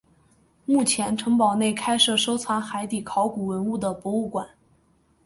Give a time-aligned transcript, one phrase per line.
[0.65, 4.49] 目前城堡内开设收藏海底考古文物的博物馆。